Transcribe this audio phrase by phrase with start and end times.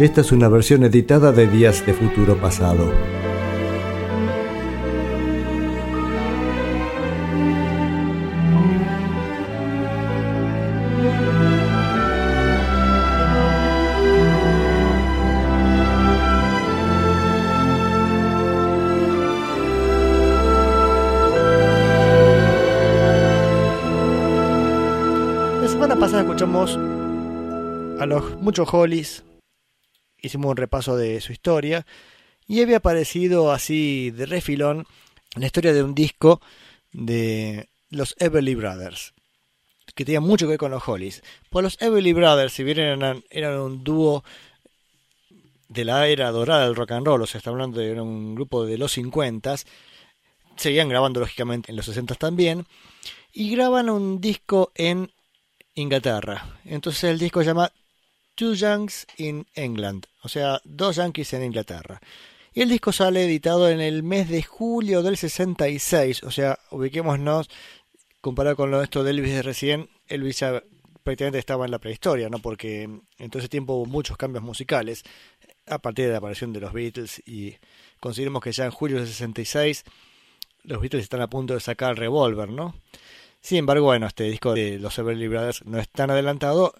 [0.00, 2.90] Esta es una versión editada de Días de Futuro Pasado.
[25.60, 26.78] La semana pasada escuchamos
[28.00, 29.24] a los muchos Hollies,
[30.22, 31.86] hicimos un repaso de su historia
[32.46, 34.86] y había aparecido así de refilón
[35.36, 36.40] la historia de un disco
[36.92, 39.14] de los Everly Brothers
[39.94, 41.22] que tenía mucho que ver con los Hollies.
[41.48, 44.24] Pues los Everly Brothers, si bien eran, eran un dúo
[45.68, 48.64] de la era dorada del rock and roll, o sea, está hablando de un grupo
[48.64, 49.56] de los 50,
[50.56, 52.66] seguían grabando lógicamente en los 60 también,
[53.32, 55.12] y graban un disco en
[55.74, 56.58] Inglaterra.
[56.64, 57.70] Entonces el disco se llama
[58.40, 62.00] Two Yanks in England, o sea, dos Yankees en Inglaterra.
[62.54, 67.50] Y el disco sale editado en el mes de julio del 66, o sea, ubiquémonos,
[68.22, 70.62] comparado con lo esto de Elvis de recién, Elvis ya
[71.02, 72.38] prácticamente estaba en la prehistoria, ¿no?
[72.38, 75.02] Porque en todo ese tiempo hubo muchos cambios musicales
[75.66, 77.56] a partir de la aparición de los Beatles y
[78.00, 79.84] consideremos que ya en julio del 66
[80.62, 82.74] los Beatles están a punto de sacar Revolver, ¿no?
[83.42, 86.72] Sin embargo, bueno, este disco de los Everly Brothers no es tan adelantado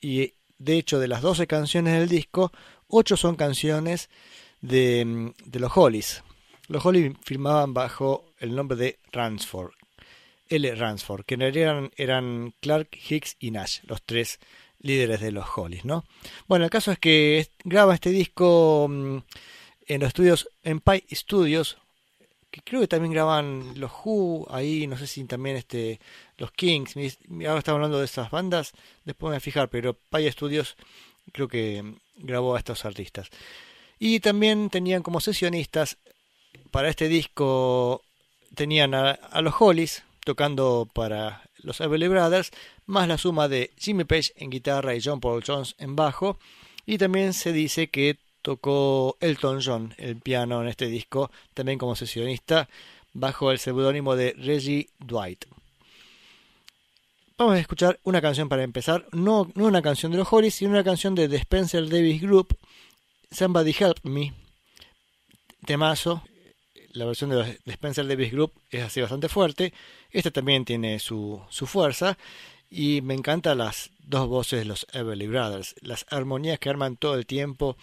[0.00, 2.52] y de hecho de las 12 canciones del disco,
[2.88, 4.10] 8 son canciones
[4.60, 6.22] de, de los Hollies.
[6.68, 9.72] Los Hollies firmaban bajo el nombre de Ransford,
[10.48, 10.74] L.
[10.74, 14.38] Ransford, que eran, eran Clark, Hicks y Nash, los tres
[14.80, 16.04] líderes de los Hollies, ¿no?
[16.46, 19.18] Bueno, el caso es que graba este disco mm,
[19.86, 21.78] en los estudios Empire Studios,
[22.52, 25.98] que creo que también graban los Who ahí, no sé si también este
[26.36, 28.72] los Kings, ahora estamos hablando de esas bandas,
[29.04, 30.76] después me voy a fijar, pero Empire Studios
[31.32, 31.82] creo que
[32.16, 33.30] grabó a estos artistas.
[33.98, 35.96] Y también tenían como sesionistas
[36.70, 38.02] para este disco
[38.54, 42.50] tenían a, a los Hollies tocando para los Everly Brothers,
[42.84, 46.38] más la suma de Jimmy Page en guitarra y John Paul Jones en bajo,
[46.84, 51.96] y también se dice que tocó Elton John el piano en este disco, también como
[51.96, 52.68] sesionista,
[53.12, 55.44] bajo el seudónimo de Reggie Dwight.
[57.38, 60.72] Vamos a escuchar una canción para empezar, no, no una canción de los Hollies, sino
[60.72, 62.56] una canción de The Spencer Davis Group,
[63.30, 64.34] Somebody Help Me,
[65.64, 66.22] temazo.
[66.92, 69.72] La versión de, los, Spencer Davis Group es así bastante fuerte.
[70.10, 72.18] Esta también tiene su, su fuerza.
[72.70, 75.74] Y me encantan las dos voces de los Everly Brothers.
[75.80, 77.76] Las armonías que arman todo el tiempo.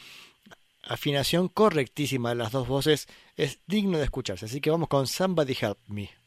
[0.90, 3.08] Afinación correctísima de las dos voces.
[3.36, 4.46] Es digno de escucharse.
[4.46, 6.19] Así que vamos con Somebody Help Me.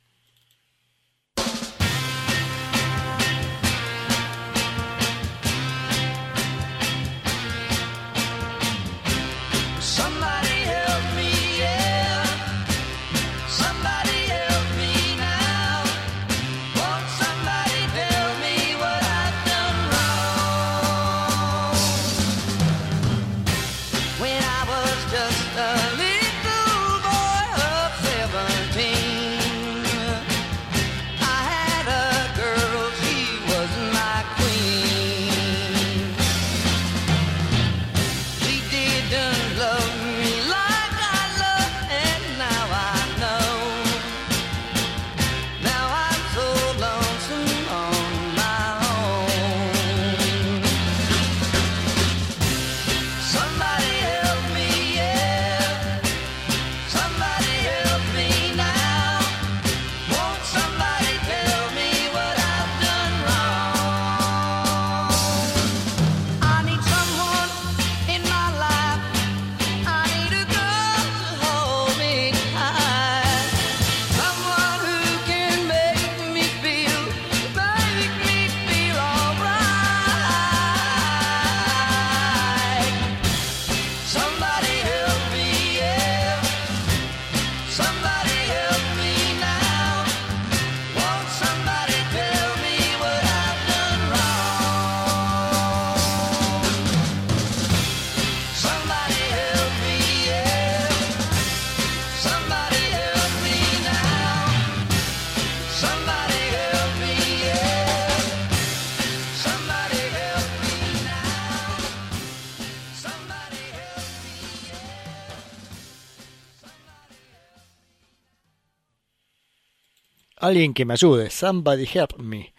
[120.43, 121.31] Alguien que me ayude.
[121.31, 122.53] Somebody help me.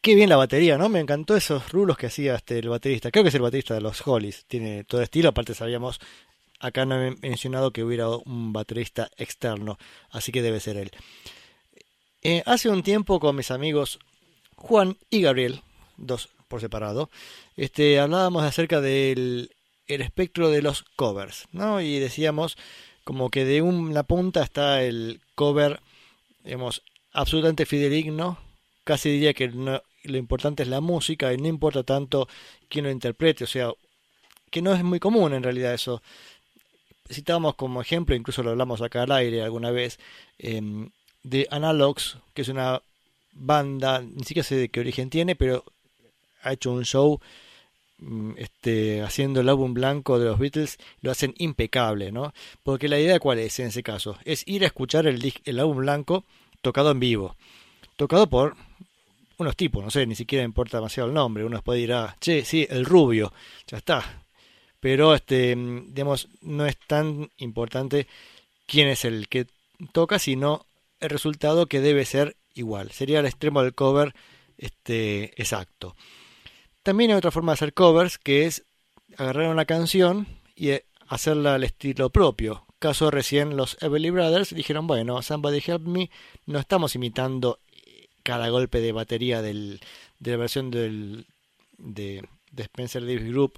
[0.00, 0.88] qué bien la batería, ¿no?
[0.88, 3.12] Me encantó esos rulos que hacía este, el baterista.
[3.12, 4.44] Creo que es el baterista de los Hollies.
[4.48, 5.28] Tiene todo estilo.
[5.28, 6.00] Aparte sabíamos,
[6.58, 9.78] acá no he mencionado que hubiera un baterista externo.
[10.10, 10.90] Así que debe ser él.
[12.22, 14.00] Eh, hace un tiempo con mis amigos
[14.56, 15.62] Juan y Gabriel,
[15.96, 17.10] dos por separado,
[17.56, 19.52] este, hablábamos acerca del
[19.86, 21.80] el espectro de los covers, ¿no?
[21.80, 22.56] Y decíamos
[23.04, 25.80] como que de una punta está el cover,
[26.42, 26.82] digamos,
[27.14, 28.38] absolutamente fideligno,
[28.84, 32.28] casi diría que no- lo importante es la música y no importa tanto
[32.68, 33.72] quién lo interprete, o sea,
[34.50, 36.02] que no es muy común en realidad eso.
[37.10, 39.98] Citábamos como ejemplo, incluso lo hablamos acá al aire alguna vez,
[40.38, 40.90] em,
[41.22, 42.80] de Analogs, que es una
[43.32, 45.64] banda, ni siquiera sé de qué origen tiene, pero
[46.42, 47.20] ha hecho un show
[47.98, 52.34] mm, este, haciendo el álbum blanco de los Beatles, lo hacen impecable, ¿no?
[52.64, 55.78] Porque la idea cuál es en ese caso, es ir a escuchar el, el álbum
[55.78, 56.24] blanco
[56.64, 57.36] tocado en vivo,
[57.96, 58.56] tocado por
[59.38, 62.44] unos tipos, no sé, ni siquiera importa demasiado el nombre, uno puede ir a, che,
[62.44, 63.32] sí, el rubio,
[63.68, 64.24] ya está.
[64.80, 68.06] Pero, este, digamos, no es tan importante
[68.66, 69.46] quién es el que
[69.92, 70.66] toca, sino
[71.00, 72.90] el resultado que debe ser igual.
[72.90, 74.14] Sería el extremo del cover
[74.58, 75.96] este, exacto.
[76.82, 78.64] También hay otra forma de hacer covers que es
[79.16, 82.63] agarrar una canción y eh, hacerla al estilo propio.
[82.84, 86.10] Caso recién los Everly Brothers dijeron, bueno, Somebody Help Me,
[86.44, 87.58] no estamos imitando
[88.22, 89.80] cada golpe de batería del,
[90.18, 91.24] de la versión del,
[91.78, 93.54] de, de Spencer Davis Group,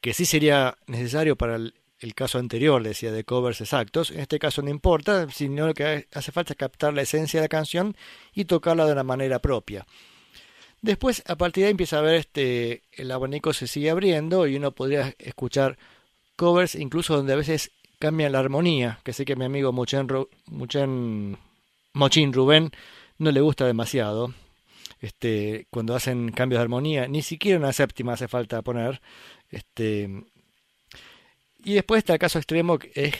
[0.00, 4.10] que sí sería necesario para el, el caso anterior, decía, de covers exactos.
[4.10, 7.44] En este caso no importa, sino lo que hace falta es captar la esencia de
[7.44, 7.96] la canción
[8.34, 9.86] y tocarla de una manera propia.
[10.82, 14.56] Después, a partir de ahí empieza a ver este, el abanico se sigue abriendo y
[14.56, 15.78] uno podría escuchar
[16.34, 17.70] covers incluso donde a veces
[18.00, 21.36] cambian la armonía, que sé que mi amigo Muchen, Ru- Muchen-
[21.92, 22.72] Mochin Rubén
[23.18, 24.34] no le gusta demasiado.
[25.00, 29.00] Este, cuando hacen cambios de armonía, ni siquiera una séptima hace falta poner.
[29.50, 30.24] Este,
[31.64, 33.14] y después está el caso extremo que es,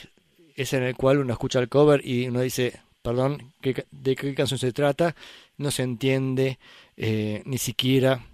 [0.55, 4.15] es en el cual uno escucha el cover y uno dice, perdón, ¿qué ca- ¿de
[4.15, 5.15] qué canción se trata?
[5.57, 6.59] No se entiende
[6.97, 8.25] eh, ni siquiera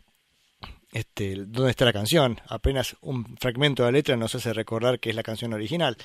[0.91, 2.39] este, dónde está la canción.
[2.47, 5.97] Apenas un fragmento de la letra nos hace recordar que es la canción original.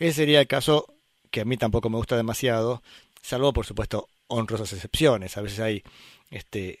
[0.00, 0.94] Ese sería el caso
[1.30, 2.82] que a mí tampoco me gusta demasiado,
[3.22, 5.36] salvo por supuesto honrosas excepciones.
[5.36, 5.84] A veces hay
[6.30, 6.80] este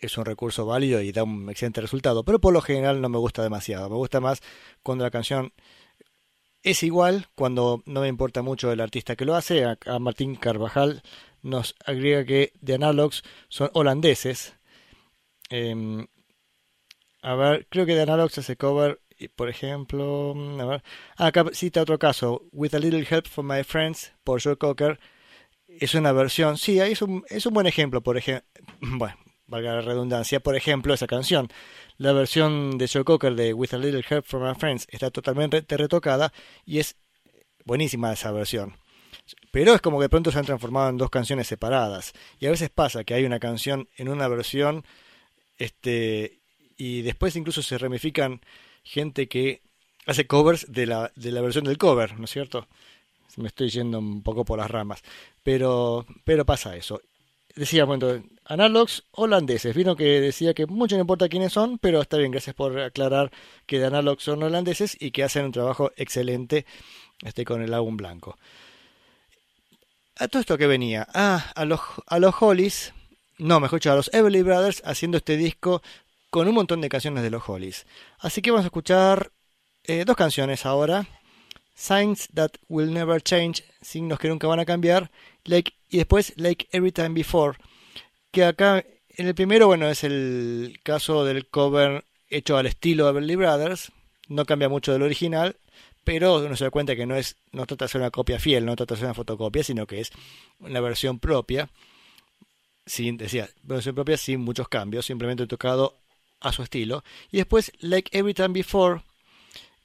[0.00, 3.18] es un recurso válido y da un excelente resultado, pero por lo general no me
[3.18, 3.88] gusta demasiado.
[3.88, 4.42] Me gusta más
[4.82, 5.52] cuando la canción
[6.62, 9.64] es igual, cuando no me importa mucho el artista que lo hace.
[9.64, 11.02] A, Martín Carvajal
[11.42, 14.54] nos agrega que The Analogs son holandeses.
[15.48, 16.06] Em,
[17.22, 20.82] a ver, creo que The Analogs hace cover, por ejemplo, mm, a ver,
[21.16, 25.00] acá cita otro caso, With a Little Help from My Friends, por Joe Cocker.
[25.66, 28.46] Es una versión, sí, es un, es un buen ejemplo, por ejemplo,
[28.80, 29.16] bueno,
[29.48, 31.48] valga la redundancia, por ejemplo, esa canción.
[31.96, 35.76] La versión de Joe Cocker de With a Little Help from My Friends está totalmente
[35.76, 36.32] retocada
[36.64, 36.96] y es
[37.64, 38.76] buenísima esa versión.
[39.50, 42.12] Pero es como que de pronto se han transformado en dos canciones separadas.
[42.38, 44.84] Y a veces pasa que hay una canción en una versión,
[45.56, 46.40] este,
[46.76, 48.40] y después incluso se ramifican
[48.88, 49.60] gente que
[50.06, 52.66] hace covers de la, de la versión del cover, ¿no es cierto?
[53.36, 55.02] Me estoy yendo un poco por las ramas.
[55.42, 57.00] Pero, pero pasa eso.
[57.54, 59.76] Decía, bueno, analogs holandeses.
[59.76, 63.30] Vieron que decía que mucho no importa quiénes son, pero está bien, gracias por aclarar
[63.66, 66.64] que de analogs son holandeses y que hacen un trabajo excelente
[67.22, 68.38] este, con el álbum blanco.
[70.16, 72.94] A todo esto que venía, ah, a los, a los Hollies,
[73.36, 75.82] no, mejor dicho, a los Everly Brothers haciendo este disco
[76.30, 77.86] con un montón de canciones de los Hollies.
[78.18, 79.32] Así que vamos a escuchar
[79.84, 81.06] eh, dos canciones ahora.
[81.74, 85.12] Signs That Will Never Change, signos que nunca van a cambiar,
[85.44, 87.56] like, y después Like Every Time Before,
[88.32, 93.10] que acá en el primero, bueno, es el caso del cover hecho al estilo de
[93.10, 93.92] Everly Brothers,
[94.28, 95.56] no cambia mucho del original,
[96.02, 98.64] pero uno se da cuenta que no es no trata de ser una copia fiel,
[98.66, 100.10] no trata de ser una fotocopia, sino que es
[100.58, 101.70] una versión propia,
[102.86, 105.94] sin, decía, versión propia sin muchos cambios, simplemente tocado
[106.40, 107.04] a su estilo.
[107.30, 109.02] Y después Like Every Time Before,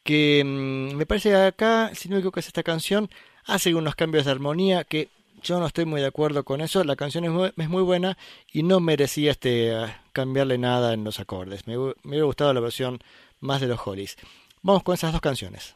[0.04, 3.10] que mmm, me parece que acá, si no me equivoco, es esta canción,
[3.46, 5.10] hace unos cambios de armonía que
[5.42, 6.84] yo no estoy muy de acuerdo con eso.
[6.84, 8.18] La canción es muy, es muy buena
[8.52, 9.74] y no merecía este
[10.14, 11.68] cambiarle nada en los acordes.
[11.68, 13.00] Me, me hubiera gustado la versión
[13.40, 14.18] más de los Hollies.
[14.62, 15.76] Vamos con esas dos canciones.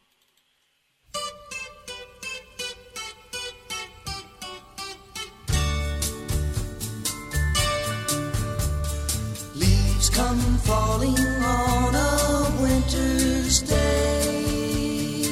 [10.27, 15.24] come falling on a winter's day.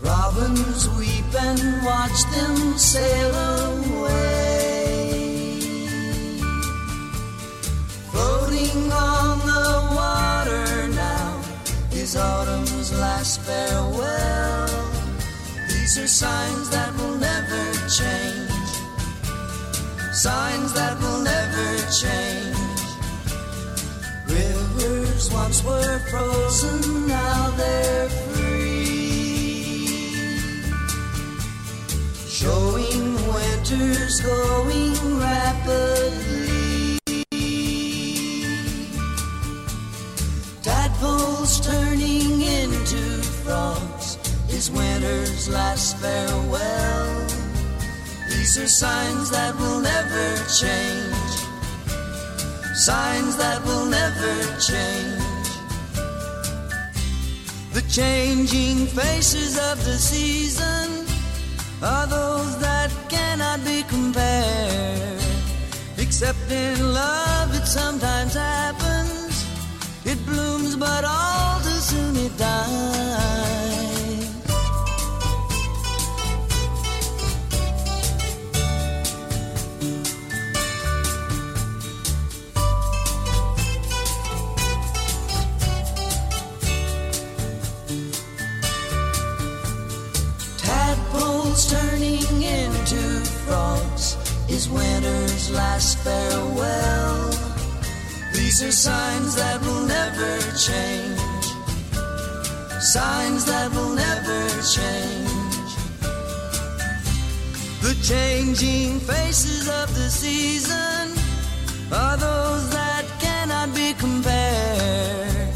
[0.00, 3.32] Robins weep and watch them sail
[3.68, 5.18] away.
[8.10, 9.68] Floating on the
[10.00, 11.28] water now
[11.92, 14.68] is autumn's last farewell.
[15.68, 17.64] These are signs that will never
[17.98, 18.56] change
[20.16, 22.45] signs that will never change.
[25.26, 28.66] Rivers once were frozen, now they're free.
[32.28, 36.98] Showing winter's going rapidly.
[40.62, 44.18] Tadpoles turning into frogs
[44.50, 47.26] is winter's last farewell.
[48.28, 51.15] These are signs that will never change.
[52.76, 55.48] Signs that will never change.
[57.72, 61.06] The changing faces of the season
[61.82, 65.22] are those that cannot be compared.
[65.96, 69.46] Except in love, it sometimes happens.
[70.04, 73.45] It blooms, but all too soon it dies.
[95.56, 97.30] Last farewell.
[98.32, 100.32] These are signs that will never
[100.68, 101.44] change.
[102.80, 104.40] Signs that will never
[104.76, 105.70] change.
[107.86, 111.04] The changing faces of the season
[111.92, 115.54] are those that cannot be compared.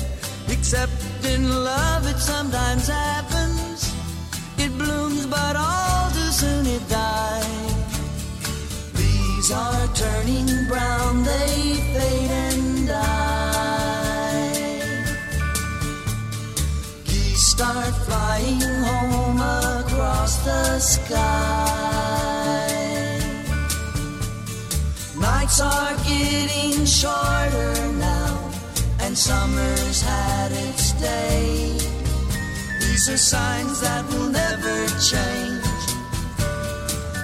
[0.49, 0.93] Except
[1.25, 3.93] in love, it sometimes happens.
[4.57, 5.90] It blooms, but all
[10.31, 14.53] turning brown, they fade and die.
[17.05, 21.17] Geese start flying home across the sky.
[25.19, 28.51] Nights are getting shorter now,
[29.01, 31.79] and summer's had its day.
[32.81, 35.65] These are signs that will never change.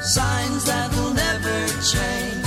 [0.02, 2.45] Signs that will never change.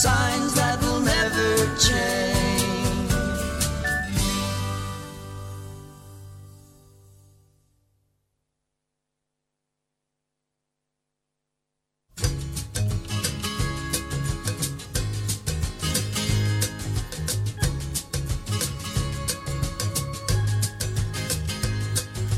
[0.00, 3.10] Signs that will never change.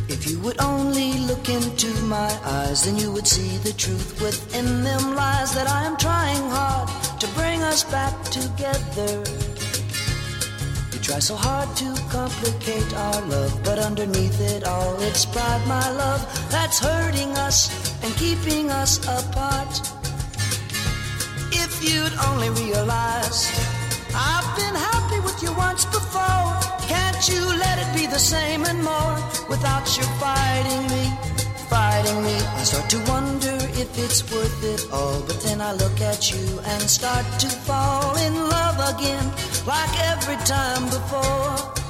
[0.09, 4.83] If you would only look into my eyes, then you would see the truth within
[4.83, 9.23] them lies that I am trying hard to bring us back together.
[10.93, 15.89] You try so hard to complicate our love, but underneath it all, it's pride, my
[15.93, 17.59] love, that's hurting us
[18.03, 19.73] and keeping us apart.
[21.53, 23.41] If you'd only realize
[24.15, 26.51] I've been happy with you once before.
[26.91, 29.15] Can't you let it be the same and more
[29.49, 31.05] without you fighting me,
[31.73, 32.37] fighting me?
[32.61, 36.45] I start to wonder if it's worth it all, but then I look at you
[36.73, 39.27] and start to fall in love again,
[39.67, 41.82] like every time before.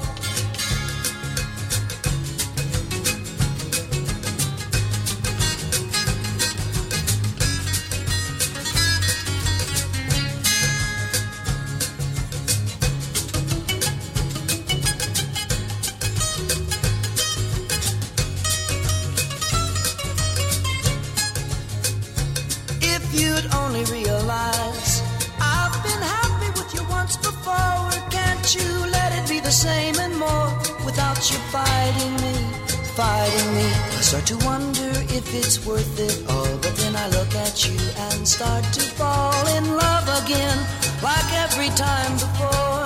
[32.95, 33.65] Fighting me?
[33.97, 37.77] I start to wonder if it's worth it all, but then I look at you
[38.11, 40.57] and start to fall in love again,
[41.01, 42.85] like every time before.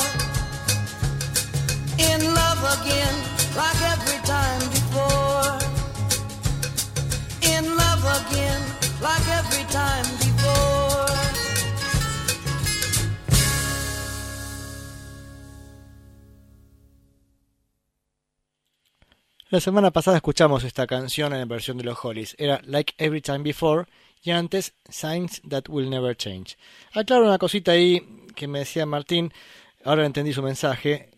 [2.00, 3.16] In love again,
[3.56, 5.60] like every time before.
[7.54, 8.62] In love again,
[9.02, 10.27] like every time before.
[19.58, 22.36] La semana pasada escuchamos esta canción en la versión de los Hollies.
[22.38, 23.86] Era Like Every Time Before
[24.22, 26.56] y antes Signs That Will Never Change.
[26.94, 29.34] Aclaro una cosita ahí que me decía Martín,
[29.84, 31.10] ahora entendí su mensaje.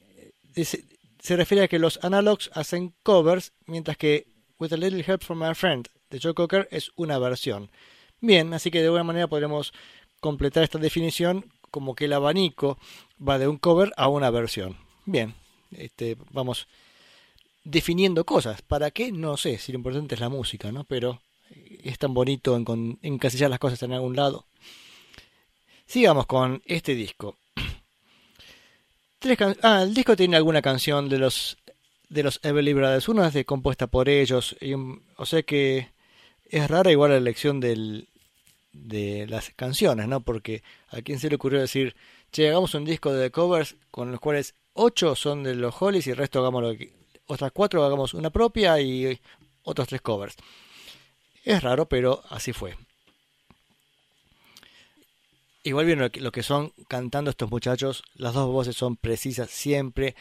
[0.56, 4.28] Se refiere a que los analogs hacen covers, mientras que
[4.58, 7.70] With a Little Help from My Friend de Joe Cocker es una versión.
[8.22, 9.74] Bien, así que de alguna manera podremos
[10.22, 12.80] completar esta definición como que el abanico
[13.22, 14.78] va de un cover a una versión.
[15.06, 15.36] Bien,
[15.72, 16.70] este, vamos
[17.70, 18.62] definiendo cosas.
[18.62, 19.12] ¿Para qué?
[19.12, 20.84] No sé, si lo importante es la música, ¿no?
[20.86, 21.22] Pero
[21.84, 22.56] es tan bonito
[23.02, 24.46] encasillar las cosas en algún lado.
[25.86, 27.38] Sigamos con este disco.
[29.20, 31.58] Tres can- ah, el disco tiene alguna canción de los
[32.10, 33.08] de los Everly Brothers.
[33.08, 34.56] Una es de, compuesta por ellos.
[34.62, 35.90] y o sea que
[36.50, 38.08] es rara igual la elección del,
[38.74, 40.22] de las canciones, ¿no?
[40.22, 41.96] Porque a quién se le ocurrió decir,
[42.32, 46.12] che, hagamos un disco de covers con los cuales ocho son de los Hollies y
[46.12, 46.92] el resto hagamos lo que,
[47.30, 49.20] otras cuatro hagamos una propia y
[49.64, 50.36] otros tres covers.
[51.46, 52.76] Es raro, pero así fue.
[55.64, 60.16] Igual que, lo que son cantando estos muchachos, las dos voces son precisas siempre.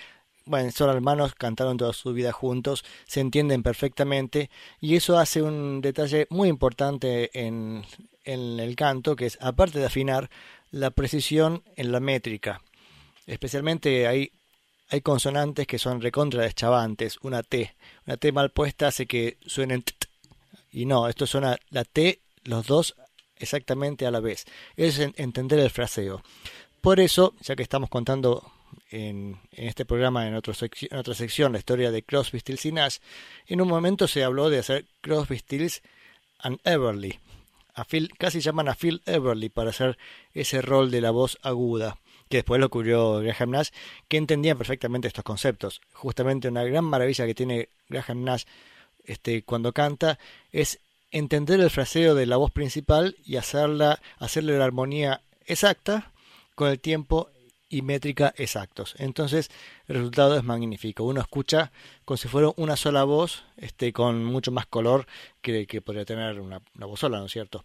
[0.44, 4.50] Bueno, son hermanos, cantaron toda su vida juntos, se entienden perfectamente
[4.80, 7.84] y eso hace un detalle muy importante en,
[8.24, 10.30] en el canto, que es, aparte de afinar,
[10.70, 12.62] la precisión en la métrica.
[13.26, 14.32] Especialmente hay,
[14.88, 17.74] hay consonantes que son recontra deschavantes, una T.
[18.06, 19.94] Una T mal puesta hace que suenen t,
[20.72, 22.94] y no, esto suena la T, los dos
[23.36, 24.44] exactamente a la vez.
[24.76, 26.22] Es en- entender el fraseo.
[26.80, 28.50] Por eso, ya que estamos contando
[28.90, 30.54] en, este programa, en, otra
[31.14, 32.96] sección, la historia de Crosby, Stills y Nash,
[33.46, 35.82] en un momento se habló de hacer Crosby, Stills
[36.38, 37.18] and Everly.
[38.18, 39.98] Casi llaman a Phil Everly para hacer
[40.32, 43.70] ese rol de la voz aguda, que después lo ocurrió Graham Nash,
[44.08, 45.80] que entendía perfectamente estos conceptos.
[45.92, 48.44] Justamente una gran maravilla que tiene Graham Nash
[49.04, 50.18] este, cuando canta
[50.52, 50.80] es
[51.10, 56.12] entender el fraseo de la voz principal y hacerla, hacerle la armonía exacta
[56.54, 57.30] con el tiempo
[57.70, 58.94] y métrica exactos.
[58.98, 59.50] Entonces
[59.86, 61.04] el resultado es magnífico.
[61.04, 61.72] Uno escucha
[62.04, 65.06] como si fuera una sola voz, este, con mucho más color
[65.40, 67.64] que, que podría tener una, una voz sola, ¿no es cierto?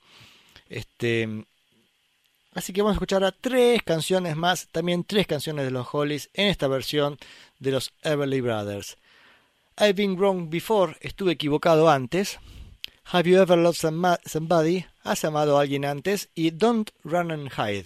[0.69, 1.45] Este,
[2.55, 6.29] así que vamos a escuchar a tres canciones más, también tres canciones de los Hollies
[6.33, 7.17] en esta versión
[7.59, 8.97] de los Everly Brothers.
[9.77, 12.39] I've been wrong before, estuve equivocado antes.
[13.11, 14.85] Have you ever loved some- somebody?
[15.03, 16.29] ¿Has amado a alguien antes?
[16.35, 17.85] Y Don't run and hide.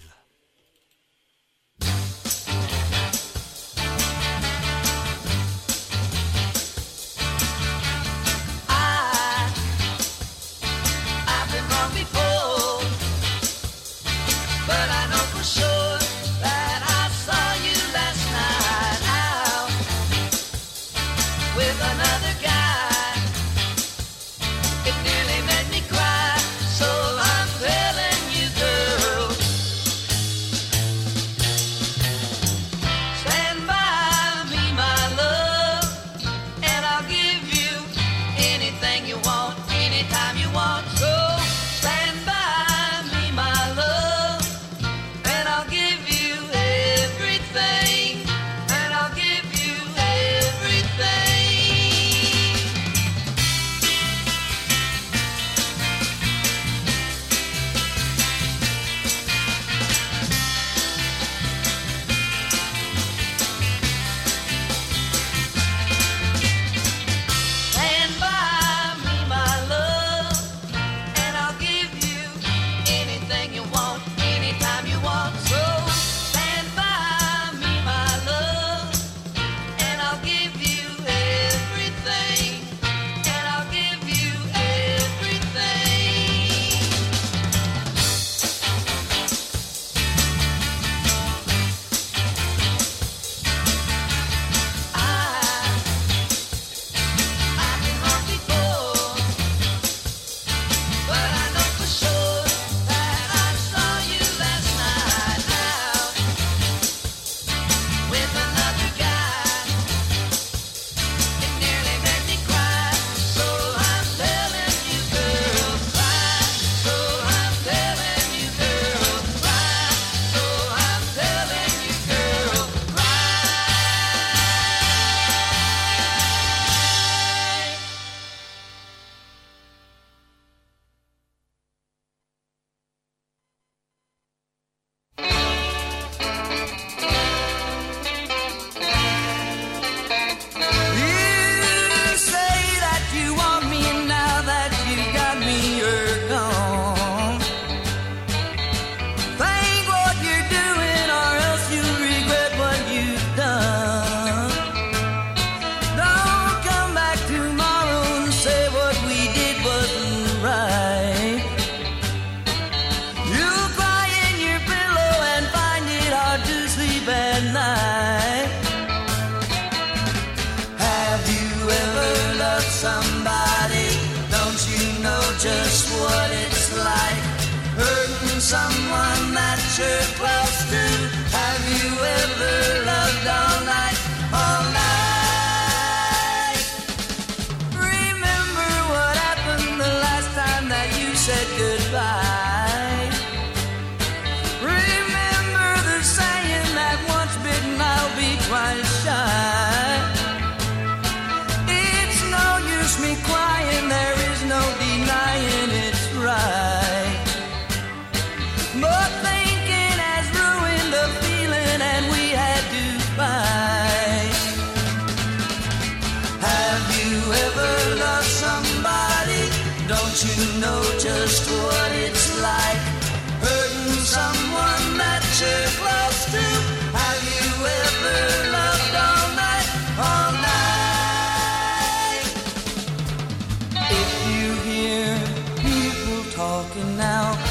[236.58, 237.47] walking now.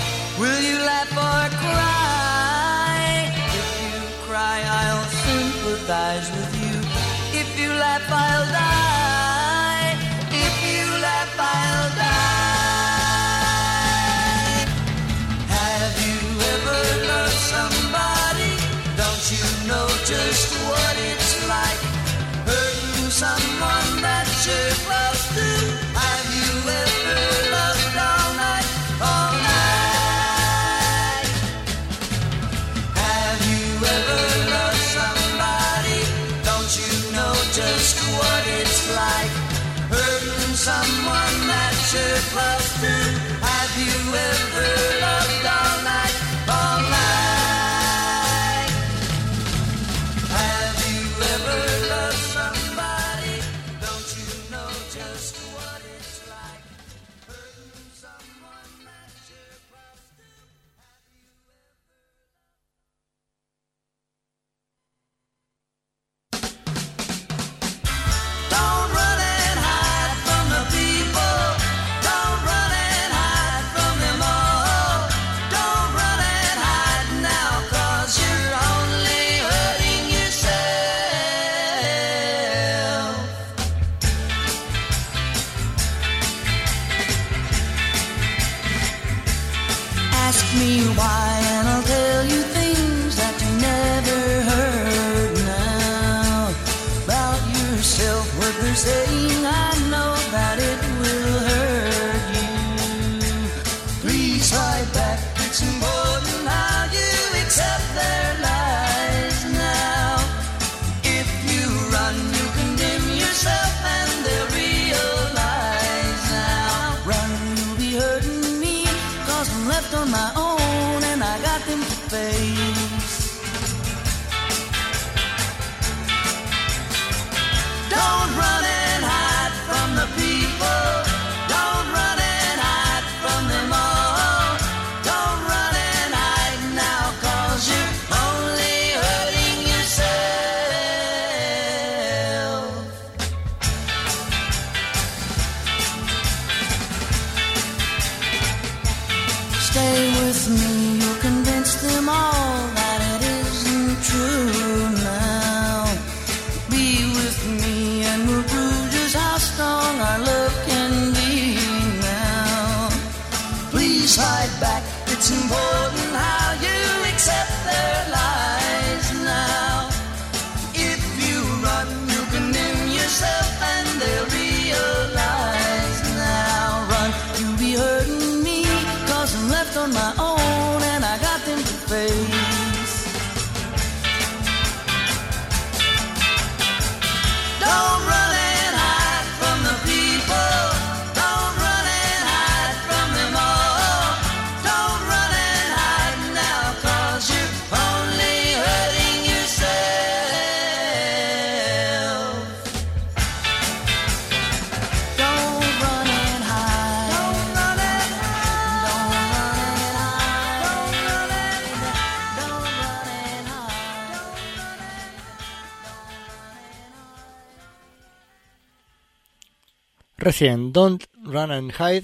[220.28, 222.04] Recién, Don't Run and Hide.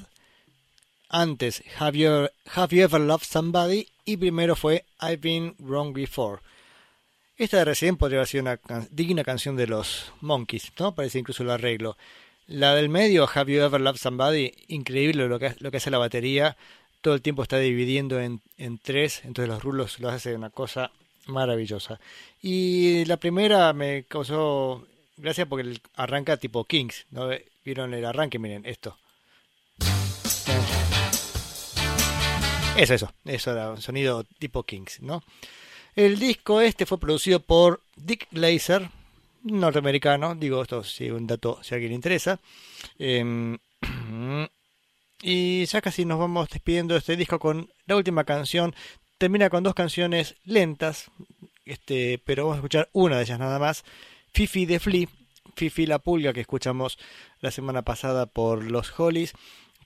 [1.09, 3.86] Antes, Have You, Have you Ever Loved Somebody?
[4.05, 6.41] Y primero fue I've Been Wrong Before.
[7.36, 10.95] Esta de recién podría haber sido una can digna canción de los Monkeys, ¿no?
[10.95, 11.97] Parece incluso el arreglo.
[12.47, 14.53] La del medio, Have You Ever Loved Somebody?
[14.69, 16.55] Increíble lo que, lo que hace la batería.
[17.01, 20.91] Todo el tiempo está dividiendo en, en tres, entonces los rulos los hace una cosa
[21.25, 21.99] maravillosa.
[22.41, 27.30] Y la primera me causó gracia porque arranca tipo Kings, ¿no?
[27.63, 28.39] ¿Vieron el arranque?
[28.39, 28.97] Miren, esto.
[32.76, 35.23] Es eso, eso era un sonido tipo Kings, ¿no?
[35.95, 38.89] El disco este fue producido por Dick Glazer,
[39.43, 42.39] norteamericano, digo esto si un dato si a alguien le interesa.
[42.97, 43.60] Em,
[45.21, 48.73] y ya casi nos vamos despidiendo de este disco con la última canción.
[49.19, 51.12] Termina con dos canciones lentas,
[51.65, 53.84] este, pero vamos a escuchar una de ellas nada más.
[54.34, 55.08] Fifi de Flea,
[55.56, 56.98] Fifi la pulga que escuchamos
[57.39, 59.34] la semana pasada por los Hollies,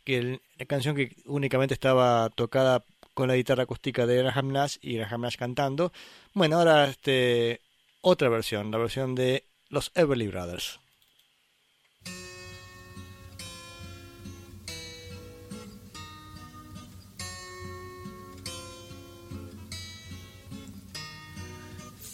[0.05, 4.95] que la canción que únicamente estaba tocada con la guitarra acústica de Graham Nash y
[4.95, 5.91] Graham Nash cantando.
[6.33, 7.59] Bueno, ahora este
[7.99, 10.79] otra versión, la versión de los Everly Brothers.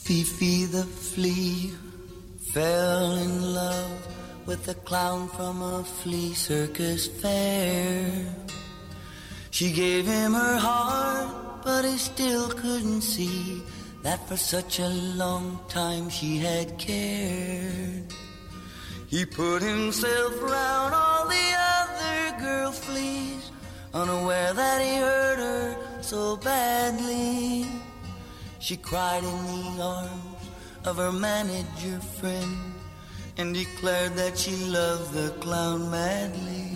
[0.03, 1.82] Fifi the flea
[2.53, 4.07] fell in love
[4.45, 8.27] with a clown from a flea circus fair.
[9.49, 13.63] She gave him her heart, but he still couldn't see
[14.03, 14.89] that for such a
[15.23, 18.13] long time she had cared.
[19.07, 23.49] He put himself round all the other girl fleas,
[23.95, 27.65] unaware that he hurt her so badly.
[28.59, 29.39] She cried in
[29.75, 30.52] the arms
[30.85, 32.57] of her manager friend
[33.37, 36.69] and declared that she loved the clown madly.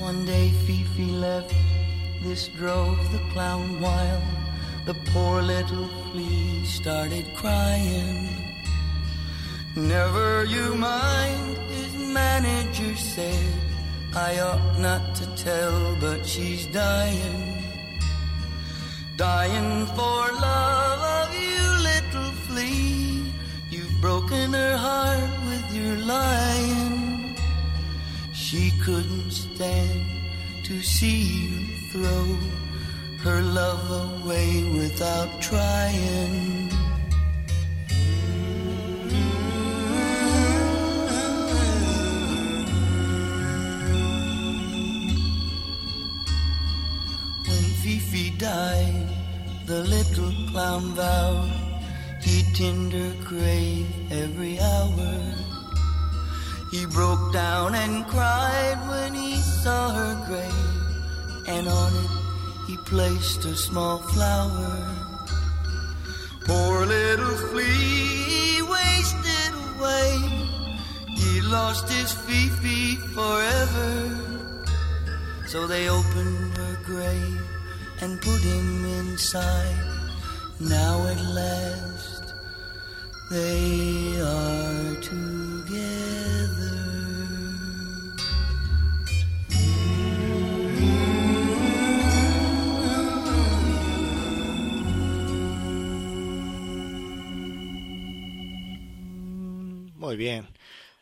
[0.00, 1.54] One day Fifi left,
[2.22, 4.22] this drove the clown wild.
[4.86, 8.43] The poor little flea started crying.
[9.76, 13.52] Never you mind, his manager said.
[14.14, 17.64] I ought not to tell, but she's dying.
[19.16, 23.32] Dying for love of you, little flea.
[23.70, 27.36] You've broken her heart with your lying.
[28.32, 30.04] She couldn't stand
[30.62, 32.26] to see you throw
[33.24, 36.43] her love away without trying.
[52.72, 55.20] Her grave every hour.
[56.70, 62.10] He broke down and cried when he saw her grave, and on it
[62.66, 64.78] he placed a small flower.
[66.46, 67.64] Poor little flea,
[68.32, 70.12] he wasted away.
[71.16, 73.92] He lost his Fifi forever.
[75.48, 77.42] So they opened her grave
[78.00, 79.84] and put him inside.
[80.60, 81.93] Now at last
[99.96, 100.46] Muy bien.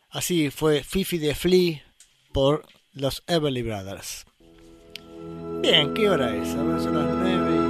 [0.09, 1.83] Así fue Fifi de Flea
[2.31, 4.25] por los Everly Brothers.
[5.61, 6.49] Bien, ¿qué hora es?
[6.55, 7.62] Ahora son las 9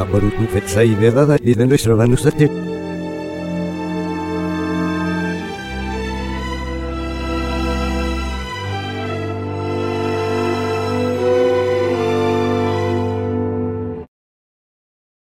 [0.00, 2.79] sabarutin fetsai vedada idendois nostra atit.